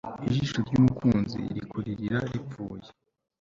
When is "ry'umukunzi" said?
0.67-1.39